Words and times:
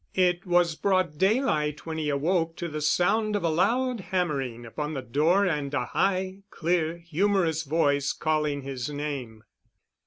It 0.15 0.47
was 0.47 0.73
broad 0.75 1.19
daylight 1.19 1.85
when 1.85 1.99
he 1.99 2.09
awoke 2.09 2.55
to 2.55 2.67
the 2.67 2.81
sound 2.81 3.35
of 3.35 3.43
a 3.43 3.49
loud 3.49 3.99
hammering 3.99 4.65
upon 4.65 4.95
the 4.95 5.03
door 5.03 5.45
and 5.45 5.71
a 5.75 5.85
high, 5.85 6.39
clear, 6.49 6.97
humorous 6.97 7.61
voice 7.61 8.11
calling 8.11 8.63
his 8.63 8.89
name. 8.89 9.43